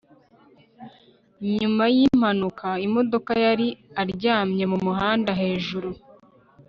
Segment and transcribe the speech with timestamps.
[1.59, 3.67] nyuma yimpanuka, imodoka yari
[4.01, 5.89] aryamye mumuhanda hejuru